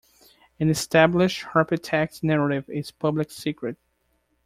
[0.59, 3.77] An established hypertext narrative is Public Secret.